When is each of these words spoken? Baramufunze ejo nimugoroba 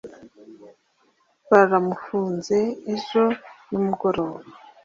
Baramufunze 1.49 2.57
ejo 2.93 3.23
nimugoroba 3.69 4.39